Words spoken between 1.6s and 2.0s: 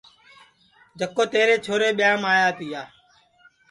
چھورے